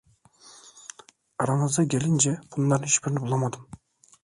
Aranıza 1.39 1.83
gelince 1.83 2.39
bunların 2.57 2.85
hiçbirini 2.85 3.21
bulamadım. 3.21 3.69